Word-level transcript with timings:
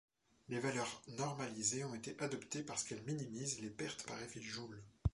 Les 0.49 0.57
valeurs 0.57 1.03
normalisées 1.09 1.83
ont 1.83 1.93
été 1.93 2.15
adoptées 2.23 2.63
parce 2.63 2.83
qu'elles 2.83 3.03
minimisent 3.05 3.59
les 3.61 3.69
pertes 3.69 4.03
par 4.07 4.19
effet 4.23 4.41
Joule. 4.41 4.81